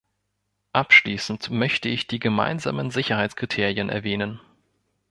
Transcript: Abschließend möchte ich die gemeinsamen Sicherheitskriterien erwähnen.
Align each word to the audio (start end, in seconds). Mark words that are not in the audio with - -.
Abschließend 0.73 1.51
möchte 1.51 1.87
ich 1.87 2.07
die 2.07 2.17
gemeinsamen 2.17 2.89
Sicherheitskriterien 2.89 3.89
erwähnen. 3.89 4.39